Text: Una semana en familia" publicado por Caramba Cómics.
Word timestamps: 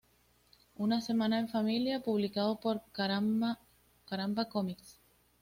Una 0.77 0.99
semana 0.99 1.37
en 1.37 1.47
familia" 1.47 2.01
publicado 2.01 2.59
por 2.59 2.81
Caramba 2.91 3.57
Cómics. 4.51 4.97